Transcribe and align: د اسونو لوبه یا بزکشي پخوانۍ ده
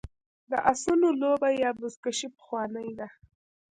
د 0.51 0.53
اسونو 0.71 1.07
لوبه 1.21 1.49
یا 1.63 1.69
بزکشي 1.79 2.27
پخوانۍ 2.37 2.89
ده 2.99 3.07